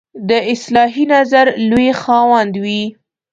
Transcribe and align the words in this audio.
د 0.29 0.31
اصلاحي 0.53 1.05
نظر 1.13 1.45
لوی 1.69 1.89
خاوند 2.01 2.53
وي. 2.63 2.83